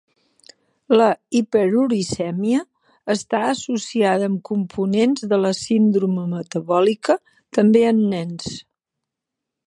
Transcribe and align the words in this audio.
La 0.99 1.07
hiperuricèmia 1.39 2.61
està 3.15 3.41
associada 3.49 4.29
amb 4.29 4.41
components 4.49 5.27
de 5.33 5.39
la 5.41 5.51
síndrome 5.59 6.23
metabòlica, 6.31 7.17
també 7.59 7.85
en 7.91 8.01
nens. 8.15 8.49